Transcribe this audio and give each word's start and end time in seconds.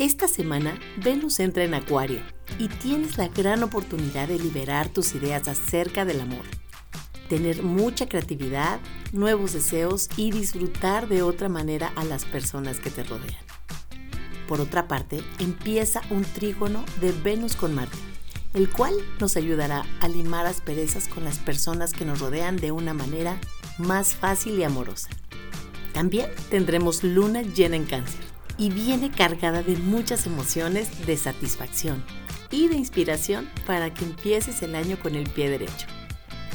Esta 0.00 0.28
semana 0.28 0.80
Venus 0.96 1.40
entra 1.40 1.62
en 1.62 1.74
Acuario 1.74 2.22
y 2.58 2.68
tienes 2.68 3.18
la 3.18 3.28
gran 3.28 3.62
oportunidad 3.62 4.28
de 4.28 4.38
liberar 4.38 4.88
tus 4.88 5.14
ideas 5.14 5.46
acerca 5.46 6.06
del 6.06 6.22
amor, 6.22 6.46
tener 7.28 7.62
mucha 7.62 8.08
creatividad, 8.08 8.80
nuevos 9.12 9.52
deseos 9.52 10.08
y 10.16 10.30
disfrutar 10.30 11.06
de 11.06 11.20
otra 11.20 11.50
manera 11.50 11.92
a 11.96 12.04
las 12.04 12.24
personas 12.24 12.80
que 12.80 12.88
te 12.88 13.04
rodean. 13.04 13.44
Por 14.48 14.62
otra 14.62 14.88
parte, 14.88 15.22
empieza 15.38 16.00
un 16.08 16.24
trígono 16.24 16.82
de 17.02 17.12
Venus 17.12 17.54
con 17.54 17.74
Marte, 17.74 17.98
el 18.54 18.70
cual 18.70 18.94
nos 19.20 19.36
ayudará 19.36 19.84
a 20.00 20.08
limar 20.08 20.46
asperezas 20.46 21.08
con 21.08 21.24
las 21.24 21.38
personas 21.38 21.92
que 21.92 22.06
nos 22.06 22.20
rodean 22.20 22.56
de 22.56 22.72
una 22.72 22.94
manera 22.94 23.38
más 23.76 24.14
fácil 24.14 24.58
y 24.58 24.64
amorosa. 24.64 25.10
También 25.92 26.30
tendremos 26.48 27.04
luna 27.04 27.42
llena 27.42 27.76
en 27.76 27.84
cáncer 27.84 28.39
y 28.60 28.68
viene 28.68 29.10
cargada 29.10 29.62
de 29.62 29.76
muchas 29.78 30.26
emociones 30.26 31.06
de 31.06 31.16
satisfacción 31.16 32.04
y 32.50 32.68
de 32.68 32.76
inspiración 32.76 33.48
para 33.66 33.92
que 33.94 34.04
empieces 34.04 34.62
el 34.62 34.74
año 34.74 34.98
con 35.00 35.14
el 35.14 35.28
pie 35.30 35.48
derecho. 35.48 35.86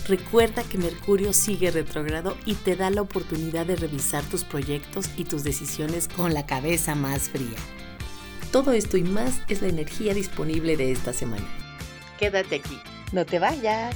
Recuerda 0.07 0.61
que 0.61 0.77
Mercurio 0.77 1.33
sigue 1.33 1.71
retrógrado 1.71 2.37
y 2.45 2.53
te 2.53 2.75
da 2.75 2.91
la 2.91 3.01
oportunidad 3.01 3.65
de 3.65 3.75
revisar 3.75 4.23
tus 4.23 4.43
proyectos 4.43 5.09
y 5.17 5.23
tus 5.23 5.43
decisiones 5.43 6.07
con 6.07 6.35
la 6.35 6.45
cabeza 6.45 6.93
más 6.93 7.29
fría. 7.29 7.57
Todo 8.51 8.71
esto 8.73 8.97
y 8.97 9.03
más 9.03 9.41
es 9.47 9.63
la 9.63 9.67
energía 9.69 10.13
disponible 10.13 10.77
de 10.77 10.91
esta 10.91 11.11
semana. 11.11 11.47
Quédate 12.19 12.57
aquí, 12.57 12.79
no 13.13 13.25
te 13.25 13.39
vayas. 13.39 13.95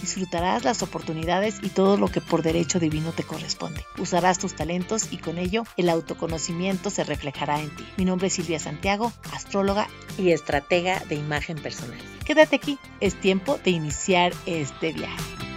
disfrutarás 0.00 0.64
las 0.64 0.82
oportunidades 0.82 1.58
y 1.62 1.68
todo 1.68 1.96
lo 1.96 2.08
que 2.08 2.20
por 2.20 2.42
derecho 2.42 2.78
divino 2.78 3.12
te 3.12 3.22
corresponde. 3.22 3.84
Usarás 3.98 4.38
tus 4.38 4.54
talentos 4.54 5.12
y 5.12 5.18
con 5.18 5.38
ello 5.38 5.64
el 5.76 5.88
autoconocimiento 5.88 6.90
se 6.90 7.04
reflejará 7.04 7.60
en 7.60 7.74
ti. 7.74 7.84
Mi 7.96 8.04
nombre 8.04 8.28
es 8.28 8.34
Silvia 8.34 8.58
Santiago, 8.58 9.12
astróloga 9.32 9.88
y 10.18 10.30
estratega 10.30 11.00
de 11.08 11.16
imagen 11.16 11.58
personal. 11.58 11.98
Quédate 12.24 12.56
aquí, 12.56 12.78
es 13.00 13.18
tiempo 13.20 13.58
de 13.64 13.70
iniciar 13.70 14.32
este 14.46 14.92
viaje. 14.92 15.49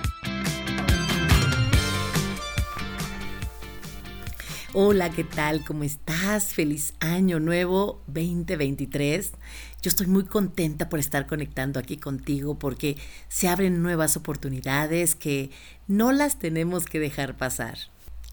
Hola, 4.76 5.12
¿qué 5.12 5.24
tal? 5.24 5.64
¿Cómo 5.64 5.84
estás? 5.84 6.56
Feliz 6.56 6.96
año 7.00 7.40
nuevo 7.40 8.02
2023. 8.08 9.34
Yo 9.84 9.90
estoy 9.90 10.08
muy 10.08 10.26
contenta 10.26 10.90
por 10.90 10.98
estar 10.98 11.28
conectando 11.28 11.80
aquí 11.80 11.98
contigo 11.98 12.58
porque 12.58 12.98
se 13.28 13.48
abren 13.48 13.84
nuevas 13.84 14.18
oportunidades 14.18 15.14
que 15.14 15.52
no 15.88 16.12
las 16.12 16.40
tenemos 16.40 16.86
que 16.86 17.00
dejar 17.00 17.38
pasar. 17.38 17.78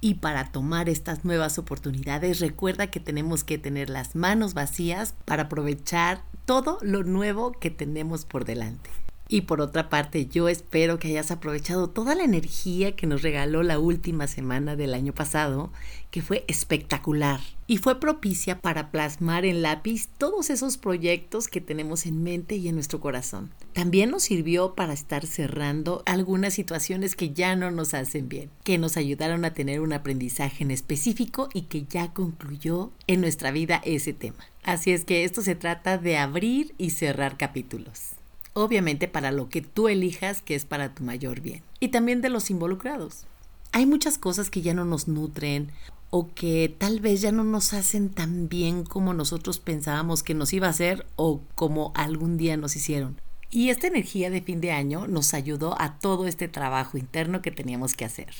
Y 0.00 0.14
para 0.14 0.50
tomar 0.50 0.88
estas 0.88 1.26
nuevas 1.26 1.58
oportunidades, 1.58 2.40
recuerda 2.40 2.86
que 2.86 3.00
tenemos 3.00 3.44
que 3.44 3.58
tener 3.58 3.90
las 3.90 4.16
manos 4.16 4.54
vacías 4.54 5.14
para 5.26 5.42
aprovechar 5.42 6.22
todo 6.46 6.78
lo 6.80 7.02
nuevo 7.02 7.52
que 7.52 7.68
tenemos 7.68 8.24
por 8.24 8.46
delante. 8.46 8.88
Y 9.32 9.42
por 9.42 9.60
otra 9.60 9.88
parte, 9.88 10.26
yo 10.26 10.48
espero 10.48 10.98
que 10.98 11.06
hayas 11.06 11.30
aprovechado 11.30 11.88
toda 11.88 12.16
la 12.16 12.24
energía 12.24 12.96
que 12.96 13.06
nos 13.06 13.22
regaló 13.22 13.62
la 13.62 13.78
última 13.78 14.26
semana 14.26 14.74
del 14.74 14.92
año 14.92 15.14
pasado, 15.14 15.70
que 16.10 16.20
fue 16.20 16.44
espectacular 16.48 17.38
y 17.68 17.76
fue 17.76 18.00
propicia 18.00 18.60
para 18.60 18.90
plasmar 18.90 19.44
en 19.44 19.62
lápiz 19.62 20.08
todos 20.18 20.50
esos 20.50 20.78
proyectos 20.78 21.46
que 21.46 21.60
tenemos 21.60 22.06
en 22.06 22.24
mente 22.24 22.56
y 22.56 22.66
en 22.66 22.74
nuestro 22.74 22.98
corazón. 22.98 23.52
También 23.72 24.10
nos 24.10 24.24
sirvió 24.24 24.74
para 24.74 24.94
estar 24.94 25.24
cerrando 25.24 26.02
algunas 26.06 26.52
situaciones 26.52 27.14
que 27.14 27.32
ya 27.32 27.54
no 27.54 27.70
nos 27.70 27.94
hacen 27.94 28.28
bien, 28.28 28.50
que 28.64 28.78
nos 28.78 28.96
ayudaron 28.96 29.44
a 29.44 29.54
tener 29.54 29.80
un 29.80 29.92
aprendizaje 29.92 30.64
en 30.64 30.72
específico 30.72 31.48
y 31.54 31.62
que 31.62 31.84
ya 31.84 32.12
concluyó 32.12 32.90
en 33.06 33.20
nuestra 33.20 33.52
vida 33.52 33.80
ese 33.84 34.12
tema. 34.12 34.44
Así 34.64 34.90
es 34.90 35.04
que 35.04 35.22
esto 35.22 35.40
se 35.40 35.54
trata 35.54 35.98
de 35.98 36.16
abrir 36.18 36.74
y 36.78 36.90
cerrar 36.90 37.36
capítulos 37.36 38.16
obviamente 38.52 39.08
para 39.08 39.32
lo 39.32 39.48
que 39.48 39.62
tú 39.62 39.88
elijas 39.88 40.42
que 40.42 40.54
es 40.54 40.64
para 40.64 40.94
tu 40.94 41.04
mayor 41.04 41.40
bien. 41.40 41.62
Y 41.78 41.88
también 41.88 42.20
de 42.20 42.30
los 42.30 42.50
involucrados. 42.50 43.26
Hay 43.72 43.86
muchas 43.86 44.18
cosas 44.18 44.50
que 44.50 44.62
ya 44.62 44.74
no 44.74 44.84
nos 44.84 45.08
nutren 45.08 45.70
o 46.10 46.34
que 46.34 46.74
tal 46.76 47.00
vez 47.00 47.20
ya 47.20 47.30
no 47.30 47.44
nos 47.44 47.72
hacen 47.72 48.10
tan 48.10 48.48
bien 48.48 48.84
como 48.84 49.14
nosotros 49.14 49.60
pensábamos 49.60 50.22
que 50.22 50.34
nos 50.34 50.52
iba 50.52 50.66
a 50.66 50.70
hacer 50.70 51.06
o 51.16 51.40
como 51.54 51.92
algún 51.94 52.36
día 52.36 52.56
nos 52.56 52.74
hicieron. 52.74 53.20
Y 53.52 53.70
esta 53.70 53.86
energía 53.86 54.30
de 54.30 54.42
fin 54.42 54.60
de 54.60 54.72
año 54.72 55.06
nos 55.06 55.34
ayudó 55.34 55.80
a 55.80 55.98
todo 55.98 56.26
este 56.26 56.48
trabajo 56.48 56.98
interno 56.98 57.42
que 57.42 57.50
teníamos 57.50 57.94
que 57.94 58.04
hacer. 58.04 58.34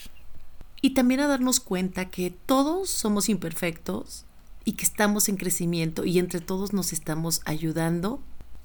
Y 0.82 0.94
también 0.94 1.21
a 1.21 1.28
darnos 1.28 1.60
cuenta 1.60 2.10
que 2.10 2.31
todos 2.31 2.91
somos 2.91 3.28
imperfectos 3.28 4.25
y 4.65 4.72
que 4.72 4.84
estamos 4.84 5.28
en 5.28 5.37
crecimiento 5.37 6.04
y 6.04 6.19
entre 6.19 6.41
todos 6.41 6.72
nos 6.72 6.92
estamos 6.92 7.41
ayudando 7.44 8.21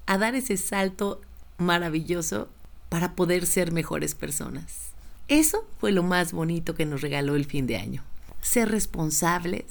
a 0.06 0.18
dar 0.18 0.34
ese 0.34 0.56
salto 0.56 1.20
maravilloso 1.58 2.48
para 2.88 3.14
poder 3.14 3.46
ser 3.46 3.72
mejores 3.72 4.14
personas. 4.14 4.92
Eso 5.28 5.66
fue 5.78 5.92
lo 5.92 6.02
más 6.02 6.32
bonito 6.32 6.74
que 6.74 6.86
nos 6.86 7.00
regaló 7.00 7.34
el 7.34 7.46
fin 7.46 7.66
de 7.66 7.76
año. 7.76 8.04
Ser 8.40 8.70
responsables, 8.70 9.64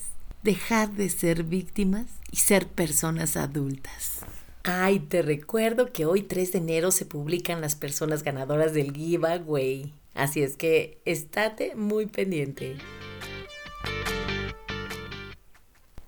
dejar 0.43 0.91
de 0.91 1.09
ser 1.09 1.43
víctimas 1.43 2.07
y 2.31 2.37
ser 2.37 2.67
personas 2.67 3.37
adultas. 3.37 4.19
Ay, 4.63 4.99
te 4.99 5.21
recuerdo 5.21 5.93
que 5.93 6.05
hoy 6.05 6.23
3 6.23 6.51
de 6.53 6.57
enero 6.57 6.91
se 6.91 7.05
publican 7.05 7.61
las 7.61 7.75
personas 7.75 8.23
ganadoras 8.23 8.73
del 8.73 8.91
giveaway. 8.91 9.93
Así 10.13 10.41
es 10.41 10.57
que 10.57 10.99
estate 11.05 11.75
muy 11.75 12.07
pendiente. 12.07 12.77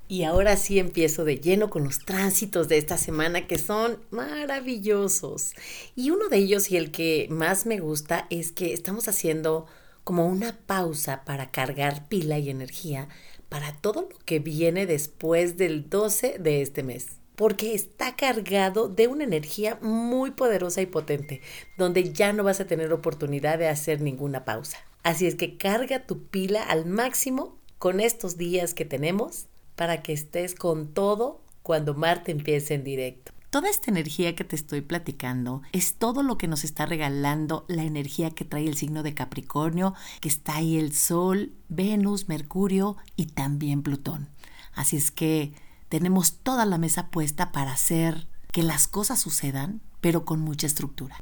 Y 0.09 0.23
ahora 0.23 0.56
sí 0.56 0.79
empiezo 0.79 1.25
de 1.25 1.38
lleno 1.38 1.69
con 1.69 1.84
los 1.84 2.00
tránsitos 2.00 2.69
de 2.69 2.78
esta 2.78 2.97
semana 2.97 3.45
que 3.45 3.57
son 3.57 4.00
maravillosos. 4.09 5.51
Y 5.95 6.12
uno 6.12 6.29
de 6.29 6.38
ellos 6.38 6.72
y 6.72 6.78
el 6.78 6.91
que 6.91 7.28
más 7.29 7.66
me 7.66 7.79
gusta 7.79 8.25
es 8.29 8.53
que 8.53 8.72
estamos 8.72 9.09
haciendo 9.09 9.66
como 10.06 10.25
una 10.25 10.57
pausa 10.66 11.25
para 11.25 11.51
cargar 11.51 12.07
pila 12.07 12.40
y 12.40 12.50
energía 12.50 13.09
para 13.50 13.73
todo 13.73 14.03
lo 14.03 14.17
que 14.19 14.40
viene 14.40 14.85
después 14.85 15.57
del 15.57 15.90
12 15.90 16.38
de 16.40 16.62
este 16.62 16.84
mes. 16.84 17.07
Porque 17.35 17.75
está 17.75 18.16
cargado 18.16 18.88
de 18.88 19.07
una 19.07 19.25
energía 19.25 19.78
muy 19.81 20.31
poderosa 20.31 20.81
y 20.81 20.85
potente, 20.85 21.41
donde 21.78 22.13
ya 22.13 22.31
no 22.31 22.46
vas 22.46 22.62
a 22.62 22.66
tener 22.66 22.94
oportunidad 22.94 23.59
de 23.59 23.67
hacer 23.67 24.00
ninguna 24.00 24.46
pausa. 24.46 24.78
Así 25.03 25.28
es 25.28 25.35
que 25.35 25.57
carga 25.57 26.06
tu 26.06 26.28
pila 26.28 26.63
al 26.63 26.85
máximo 26.85 27.59
con 27.78 28.00
estos 28.00 28.38
días 28.38 28.73
que 28.73 28.85
tenemos 28.85 29.47
para 29.78 30.02
que 30.02 30.12
estés 30.12 30.56
con 30.56 30.94
todo 30.94 31.40
cuando 31.62 31.94
Marte 31.94 32.34
empiece 32.34 32.74
en 32.74 32.84
directo. 32.84 33.32
Toda 33.50 33.70
esta 33.70 33.90
energía 33.90 34.36
que 34.36 34.44
te 34.44 34.58
estoy 34.58 34.82
platicando 34.82 35.62
es 35.72 35.94
todo 35.94 36.22
lo 36.22 36.38
que 36.38 36.50
nos 36.50 36.66
está 36.66 36.86
regalando 36.86 37.64
la 37.70 37.84
energía 37.84 38.32
que 38.32 38.44
trae 38.44 38.68
el 38.68 38.76
signo 38.76 39.04
de 39.04 39.14
Capricornio, 39.14 39.94
que 40.20 40.28
está 40.28 40.56
ahí 40.56 40.78
el 40.78 40.94
Sol, 40.94 41.54
Venus, 41.70 42.28
Mercurio 42.28 42.98
y 43.16 43.28
también 43.28 43.84
Plutón. 43.84 44.28
Así 44.74 44.97
es 44.97 45.12
que 45.12 45.53
tenemos 45.88 46.40
toda 46.40 46.66
la 46.66 46.78
mesa 46.78 47.08
puesta 47.08 47.52
para 47.52 47.72
hacer 47.72 48.28
que 48.52 48.64
las 48.64 48.88
cosas 48.88 49.20
sucedan, 49.20 49.82
pero 50.02 50.26
con 50.26 50.41
mucha 50.41 50.68
estructura. 50.68 51.18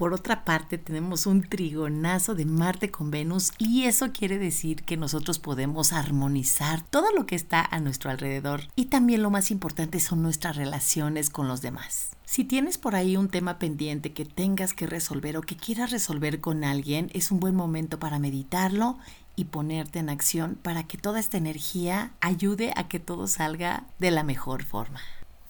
Por 0.00 0.14
otra 0.14 0.46
parte, 0.46 0.78
tenemos 0.78 1.26
un 1.26 1.42
trigonazo 1.42 2.34
de 2.34 2.46
Marte 2.46 2.90
con 2.90 3.10
Venus 3.10 3.52
y 3.58 3.82
eso 3.82 4.12
quiere 4.12 4.38
decir 4.38 4.82
que 4.82 4.96
nosotros 4.96 5.38
podemos 5.38 5.92
armonizar 5.92 6.80
todo 6.80 7.12
lo 7.14 7.26
que 7.26 7.34
está 7.34 7.60
a 7.60 7.80
nuestro 7.80 8.10
alrededor. 8.10 8.62
Y 8.76 8.86
también 8.86 9.22
lo 9.22 9.28
más 9.28 9.50
importante 9.50 10.00
son 10.00 10.22
nuestras 10.22 10.56
relaciones 10.56 11.28
con 11.28 11.48
los 11.48 11.60
demás. 11.60 12.12
Si 12.24 12.44
tienes 12.44 12.78
por 12.78 12.94
ahí 12.94 13.18
un 13.18 13.28
tema 13.28 13.58
pendiente 13.58 14.14
que 14.14 14.24
tengas 14.24 14.72
que 14.72 14.86
resolver 14.86 15.36
o 15.36 15.42
que 15.42 15.58
quieras 15.58 15.90
resolver 15.90 16.40
con 16.40 16.64
alguien, 16.64 17.10
es 17.12 17.30
un 17.30 17.38
buen 17.38 17.54
momento 17.54 17.98
para 17.98 18.18
meditarlo 18.18 18.96
y 19.36 19.44
ponerte 19.44 19.98
en 19.98 20.08
acción 20.08 20.58
para 20.62 20.84
que 20.84 20.96
toda 20.96 21.20
esta 21.20 21.36
energía 21.36 22.12
ayude 22.22 22.72
a 22.74 22.88
que 22.88 23.00
todo 23.00 23.26
salga 23.26 23.84
de 23.98 24.10
la 24.12 24.22
mejor 24.24 24.64
forma. 24.64 25.00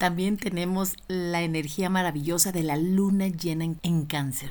También 0.01 0.39
tenemos 0.39 0.97
la 1.09 1.43
energía 1.43 1.91
maravillosa 1.91 2.53
de 2.53 2.63
la 2.63 2.79
luna 2.79 3.29
llena 3.29 3.67
en, 3.83 4.07
cáncer. 4.07 4.51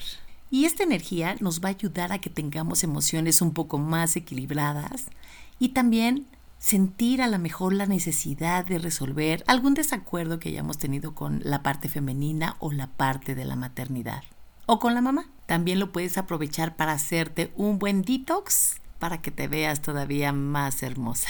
Y 0.52 0.66
esta 0.66 0.84
energía 0.84 1.38
nos 1.40 1.60
va 1.60 1.70
a 1.70 1.72
ayudar 1.72 2.12
a 2.12 2.20
que 2.20 2.30
tengamos 2.30 2.84
emociones 2.84 3.42
un 3.42 3.56
poco 3.56 3.80
más 3.80 4.16
equilibradas 4.16 5.08
y 5.58 5.70
también 5.70 6.28
sentir 6.60 7.24
a 7.24 7.28
lo 7.28 7.40
mejor 7.40 7.74
la 7.74 7.88
necesidad 7.88 8.64
de 8.64 8.78
resolver 8.78 9.44
algún 9.48 9.74
desacuerdo 9.74 10.40
que 10.40 10.50
hayamos 10.50 10.78
tenido 10.78 11.16
con 11.16 11.42
la 11.44 11.64
parte 11.64 11.90
femenina 11.90 12.56
o 12.60 12.72
la 12.72 12.86
parte 12.86 13.34
de 13.34 13.46
la 13.46 13.56
maternidad 13.56 14.22
o 14.68 14.78
con 14.78 14.94
la 14.94 15.02
mamá. 15.02 15.32
También 15.48 15.80
lo 15.80 15.92
puedes 15.92 16.20
aprovechar 16.20 16.76
para 16.76 16.92
hacerte 16.92 17.52
un 17.56 17.80
buen 17.80 18.04
detox 18.04 18.76
para 19.00 19.20
que 19.24 19.32
te 19.32 19.48
veas 19.48 19.82
todavía 19.82 20.32
más 20.32 20.84
hermosa. 20.84 21.30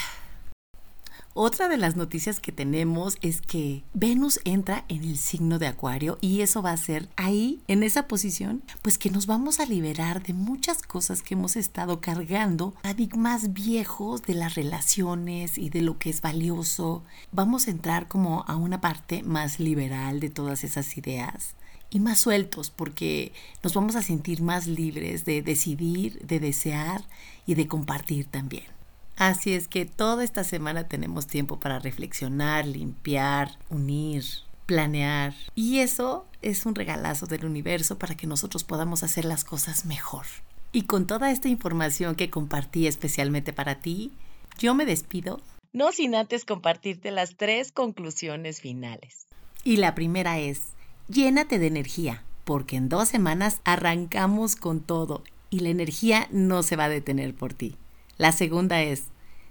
Otra 1.32 1.68
de 1.68 1.76
las 1.76 1.94
noticias 1.94 2.40
que 2.40 2.50
tenemos 2.50 3.16
es 3.22 3.40
que 3.40 3.84
Venus 3.94 4.40
entra 4.44 4.84
en 4.88 5.04
el 5.04 5.16
signo 5.16 5.60
de 5.60 5.68
Acuario 5.68 6.18
y 6.20 6.40
eso 6.40 6.60
va 6.60 6.72
a 6.72 6.76
ser 6.76 7.08
ahí, 7.14 7.62
en 7.68 7.84
esa 7.84 8.08
posición, 8.08 8.64
pues 8.82 8.98
que 8.98 9.10
nos 9.10 9.26
vamos 9.26 9.60
a 9.60 9.64
liberar 9.64 10.24
de 10.24 10.34
muchas 10.34 10.82
cosas 10.82 11.22
que 11.22 11.34
hemos 11.34 11.54
estado 11.54 12.00
cargando, 12.00 12.72
paradigmas 12.82 13.52
viejos 13.52 14.22
de 14.22 14.34
las 14.34 14.56
relaciones 14.56 15.56
y 15.56 15.70
de 15.70 15.82
lo 15.82 15.98
que 15.98 16.10
es 16.10 16.20
valioso. 16.20 17.04
Vamos 17.30 17.68
a 17.68 17.70
entrar 17.70 18.08
como 18.08 18.44
a 18.48 18.56
una 18.56 18.80
parte 18.80 19.22
más 19.22 19.60
liberal 19.60 20.18
de 20.18 20.30
todas 20.30 20.64
esas 20.64 20.96
ideas 20.96 21.54
y 21.90 22.00
más 22.00 22.18
sueltos 22.18 22.70
porque 22.70 23.32
nos 23.62 23.72
vamos 23.74 23.94
a 23.94 24.02
sentir 24.02 24.42
más 24.42 24.66
libres 24.66 25.24
de 25.24 25.42
decidir, 25.42 26.26
de 26.26 26.40
desear 26.40 27.04
y 27.46 27.54
de 27.54 27.68
compartir 27.68 28.26
también. 28.26 28.79
Así 29.20 29.52
es 29.52 29.68
que 29.68 29.84
toda 29.84 30.24
esta 30.24 30.44
semana 30.44 30.88
tenemos 30.88 31.26
tiempo 31.26 31.60
para 31.60 31.78
reflexionar, 31.78 32.66
limpiar, 32.66 33.50
unir, 33.68 34.24
planear. 34.64 35.34
Y 35.54 35.80
eso 35.80 36.24
es 36.40 36.64
un 36.64 36.74
regalazo 36.74 37.26
del 37.26 37.44
universo 37.44 37.98
para 37.98 38.14
que 38.14 38.26
nosotros 38.26 38.64
podamos 38.64 39.02
hacer 39.02 39.26
las 39.26 39.44
cosas 39.44 39.84
mejor. 39.84 40.24
Y 40.72 40.84
con 40.84 41.06
toda 41.06 41.30
esta 41.30 41.50
información 41.50 42.14
que 42.14 42.30
compartí 42.30 42.86
especialmente 42.86 43.52
para 43.52 43.80
ti, 43.80 44.10
yo 44.58 44.74
me 44.74 44.86
despido. 44.86 45.42
No 45.74 45.92
sin 45.92 46.14
antes 46.14 46.46
compartirte 46.46 47.10
las 47.10 47.36
tres 47.36 47.72
conclusiones 47.72 48.62
finales. 48.62 49.26
Y 49.64 49.76
la 49.76 49.94
primera 49.94 50.38
es, 50.38 50.62
llénate 51.08 51.58
de 51.58 51.66
energía, 51.66 52.24
porque 52.44 52.76
en 52.76 52.88
dos 52.88 53.10
semanas 53.10 53.60
arrancamos 53.64 54.56
con 54.56 54.80
todo 54.80 55.24
y 55.50 55.60
la 55.60 55.68
energía 55.68 56.26
no 56.30 56.62
se 56.62 56.76
va 56.76 56.84
a 56.84 56.88
detener 56.88 57.34
por 57.34 57.52
ti. 57.52 57.76
La 58.20 58.32
segunda 58.32 58.82
es, 58.82 59.04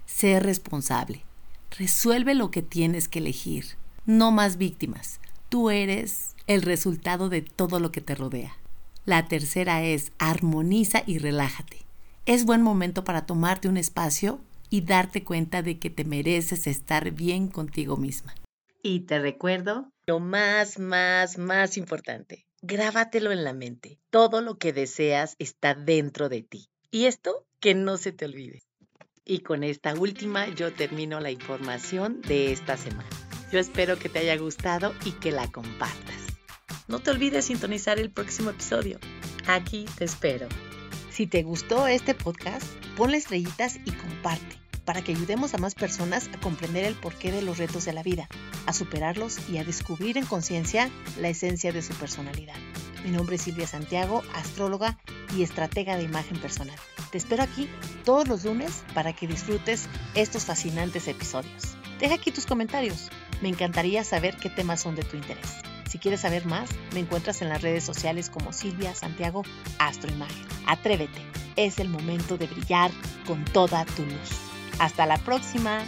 ser 0.06 0.44
responsable. 0.44 1.24
Resuelve 1.76 2.36
lo 2.36 2.52
que 2.52 2.62
tienes 2.62 3.08
que 3.08 3.18
elegir. 3.18 3.64
No 4.06 4.30
más 4.30 4.58
víctimas. 4.58 5.20
Tú 5.48 5.70
eres 5.70 6.36
el 6.46 6.62
resultado 6.62 7.28
de 7.28 7.42
todo 7.42 7.80
lo 7.80 7.90
que 7.90 8.00
te 8.00 8.14
rodea. 8.14 8.56
La 9.04 9.26
tercera 9.26 9.82
es, 9.82 10.12
armoniza 10.18 11.02
y 11.04 11.18
relájate. 11.18 11.78
Es 12.26 12.44
buen 12.44 12.62
momento 12.62 13.02
para 13.02 13.26
tomarte 13.26 13.66
un 13.66 13.76
espacio 13.76 14.38
y 14.68 14.82
darte 14.82 15.24
cuenta 15.24 15.62
de 15.62 15.80
que 15.80 15.90
te 15.90 16.04
mereces 16.04 16.68
estar 16.68 17.10
bien 17.10 17.48
contigo 17.48 17.96
misma. 17.96 18.36
Y 18.84 19.00
te 19.00 19.18
recuerdo 19.18 19.90
lo 20.06 20.20
más, 20.20 20.78
más, 20.78 21.38
más 21.38 21.76
importante. 21.76 22.46
Grábatelo 22.62 23.32
en 23.32 23.42
la 23.42 23.52
mente. 23.52 23.98
Todo 24.10 24.40
lo 24.40 24.58
que 24.58 24.72
deseas 24.72 25.34
está 25.40 25.74
dentro 25.74 26.28
de 26.28 26.42
ti. 26.42 26.68
Y 26.92 27.06
esto 27.06 27.48
que 27.60 27.74
no 27.74 27.98
se 27.98 28.12
te 28.12 28.24
olvide. 28.24 28.62
Y 29.24 29.40
con 29.40 29.62
esta 29.62 29.94
última 29.94 30.48
yo 30.48 30.72
termino 30.72 31.20
la 31.20 31.30
información 31.30 32.20
de 32.22 32.52
esta 32.52 32.76
semana. 32.76 33.08
Yo 33.52 33.58
espero 33.58 33.98
que 33.98 34.08
te 34.08 34.20
haya 34.20 34.36
gustado 34.36 34.94
y 35.04 35.12
que 35.12 35.30
la 35.30 35.50
compartas. 35.52 36.16
No 36.88 37.00
te 37.00 37.10
olvides 37.10 37.44
sintonizar 37.44 37.98
el 37.98 38.10
próximo 38.10 38.50
episodio. 38.50 38.98
Aquí 39.46 39.84
te 39.96 40.04
espero. 40.04 40.48
Si 41.10 41.26
te 41.26 41.42
gustó 41.42 41.86
este 41.86 42.14
podcast, 42.14 42.66
ponle 42.96 43.18
estrellitas 43.18 43.76
y 43.84 43.92
comparte 43.92 44.56
para 44.84 45.02
que 45.02 45.12
ayudemos 45.12 45.54
a 45.54 45.58
más 45.58 45.74
personas 45.74 46.28
a 46.32 46.40
comprender 46.40 46.84
el 46.84 46.94
porqué 46.94 47.30
de 47.30 47.42
los 47.42 47.58
retos 47.58 47.84
de 47.84 47.92
la 47.92 48.02
vida, 48.02 48.28
a 48.66 48.72
superarlos 48.72 49.48
y 49.48 49.58
a 49.58 49.64
descubrir 49.64 50.16
en 50.16 50.26
conciencia 50.26 50.90
la 51.20 51.28
esencia 51.28 51.72
de 51.72 51.82
su 51.82 51.94
personalidad. 51.94 52.56
Mi 53.04 53.10
nombre 53.10 53.36
es 53.36 53.42
Silvia 53.42 53.66
Santiago, 53.66 54.22
astróloga 54.34 54.98
y 55.36 55.42
estratega 55.42 55.96
de 55.96 56.04
imagen 56.04 56.38
personal. 56.38 56.76
Te 57.10 57.18
espero 57.18 57.42
aquí 57.42 57.68
todos 58.04 58.28
los 58.28 58.44
lunes 58.44 58.84
para 58.94 59.12
que 59.12 59.26
disfrutes 59.26 59.88
estos 60.14 60.44
fascinantes 60.44 61.08
episodios. 61.08 61.76
Deja 61.98 62.14
aquí 62.14 62.30
tus 62.30 62.46
comentarios. 62.46 63.10
Me 63.42 63.48
encantaría 63.48 64.04
saber 64.04 64.36
qué 64.36 64.48
temas 64.48 64.80
son 64.80 64.94
de 64.94 65.02
tu 65.02 65.16
interés. 65.16 65.56
Si 65.88 65.98
quieres 65.98 66.20
saber 66.20 66.46
más, 66.46 66.70
me 66.94 67.00
encuentras 67.00 67.42
en 67.42 67.48
las 67.48 67.62
redes 67.62 67.82
sociales 67.82 68.30
como 68.30 68.52
Silvia 68.52 68.94
Santiago 68.94 69.42
Astroimagen. 69.80 70.46
Atrévete, 70.66 71.20
es 71.56 71.80
el 71.80 71.88
momento 71.88 72.38
de 72.38 72.46
brillar 72.46 72.92
con 73.26 73.44
toda 73.44 73.84
tu 73.86 74.04
luz. 74.04 74.30
Hasta 74.78 75.04
la 75.04 75.18
próxima. 75.18 75.82